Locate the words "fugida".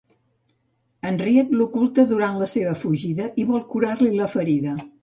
2.87-3.31